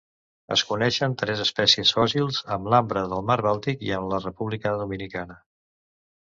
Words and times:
Es 0.53 0.61
coneixen 0.69 1.13
tres 1.23 1.43
espècies 1.43 1.91
fòssils 1.97 2.41
en 2.57 2.67
l'ambre 2.75 3.05
del 3.13 3.23
mar 3.29 3.37
Bàltic 3.51 3.87
i 3.91 3.95
en 4.01 4.11
la 4.15 4.23
República 4.27 4.77
Dominicana. 4.85 5.41